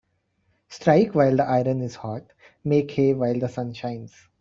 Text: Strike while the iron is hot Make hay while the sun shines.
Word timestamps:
Strike 0.69 1.13
while 1.13 1.35
the 1.35 1.43
iron 1.43 1.79
is 1.83 1.93
hot 1.93 2.23
Make 2.63 2.89
hay 2.89 3.13
while 3.13 3.37
the 3.37 3.47
sun 3.47 3.71
shines. 3.73 4.11